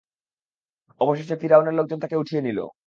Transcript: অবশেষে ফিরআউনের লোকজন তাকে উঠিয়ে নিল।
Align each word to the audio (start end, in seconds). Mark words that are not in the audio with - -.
অবশেষে 1.01 1.35
ফিরআউনের 1.41 1.75
লোকজন 1.75 1.99
তাকে 1.99 2.15
উঠিয়ে 2.15 2.41
নিল। 2.41 2.59